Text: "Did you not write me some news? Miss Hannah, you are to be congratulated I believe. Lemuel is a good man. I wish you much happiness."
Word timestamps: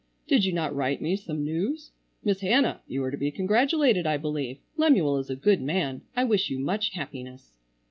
"Did 0.27 0.45
you 0.45 0.51
not 0.51 0.73
write 0.73 0.99
me 0.99 1.15
some 1.15 1.43
news? 1.43 1.91
Miss 2.23 2.41
Hannah, 2.41 2.81
you 2.87 3.03
are 3.03 3.11
to 3.11 3.17
be 3.17 3.29
congratulated 3.29 4.07
I 4.07 4.17
believe. 4.17 4.57
Lemuel 4.75 5.19
is 5.19 5.29
a 5.29 5.35
good 5.35 5.61
man. 5.61 6.01
I 6.15 6.23
wish 6.23 6.49
you 6.49 6.57
much 6.57 6.93
happiness." 6.95 7.59